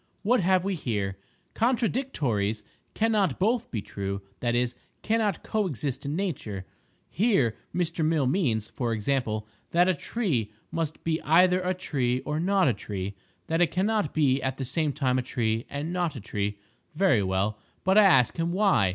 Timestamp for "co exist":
5.43-6.07